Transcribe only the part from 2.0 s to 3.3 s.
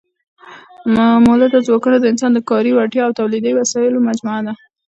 انسان د کاري وړتیا او